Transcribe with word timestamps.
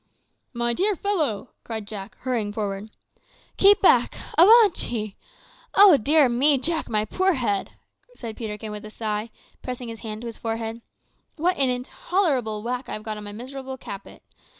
"My 0.51 0.73
dear 0.73 0.95
fellow!" 0.95 1.51
cried 1.63 1.85
Jack, 1.87 2.15
hurrying 2.21 2.51
forward. 2.53 2.89
"Keep 3.57 3.83
back! 3.83 4.15
avaunt 4.35 4.89
ye. 4.91 5.15
Oh 5.75 5.95
dear 5.95 6.27
me, 6.27 6.57
Jack, 6.57 6.89
my 6.89 7.05
poor 7.05 7.33
head!" 7.33 7.73
said 8.15 8.35
Peterkin 8.35 8.71
with 8.71 8.83
a 8.83 8.89
sigh, 8.89 9.29
pressing 9.61 9.89
his 9.89 9.99
hand 9.99 10.21
to 10.21 10.25
his 10.25 10.39
forehead; 10.39 10.81
"what 11.35 11.55
an 11.57 11.69
intolerable 11.69 12.63
whack 12.63 12.89
I 12.89 12.93
have 12.93 13.03
got 13.03 13.17
on 13.17 13.23
my 13.25 13.31
miserable 13.31 13.77
caput. 13.77 14.23